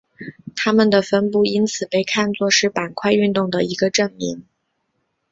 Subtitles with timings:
[0.55, 4.47] 它们的分布因此被看作是板块运动的一个证明。